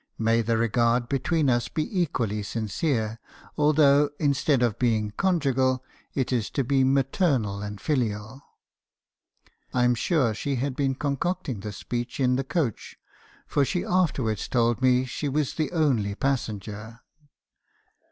May 0.17 0.41
the 0.41 0.57
regard 0.57 1.07
between 1.07 1.47
us 1.47 1.67
be 1.69 2.01
equally 2.01 2.41
sincere, 2.41 3.19
although, 3.55 4.09
instead 4.19 4.63
of 4.63 4.79
being 4.79 5.11
conjugal, 5.11 5.83
it 6.15 6.33
is 6.33 6.49
to 6.57 6.63
be 6.63 6.83
maternal 6.83 7.61
and 7.61 7.79
filial!' 7.79 8.41
"I 9.75 9.83
am 9.83 9.93
sure 9.93 10.33
she 10.33 10.55
had 10.55 10.75
been 10.75 10.95
concocting 10.95 11.59
this 11.59 11.77
speech 11.77 12.19
in 12.19 12.35
the 12.35 12.43
coach, 12.43 12.97
for 13.45 13.63
she 13.63 13.85
afterwards 13.85 14.47
told 14.47 14.81
me 14.81 15.05
she 15.05 15.29
was 15.29 15.53
the 15.53 15.71
only 15.71 16.15
passenger. 16.15 17.01